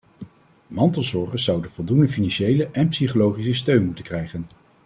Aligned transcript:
Mantelzorgers 0.67 1.43
zouden 1.43 1.71
voldoende 1.71 2.07
financiële 2.07 2.69
en 2.71 2.87
psychologische 2.89 3.53
steun 3.53 3.85
moeten 3.85 4.03
krijgen. 4.03 4.45